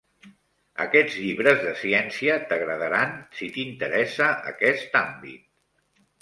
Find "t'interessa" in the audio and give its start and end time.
3.59-4.31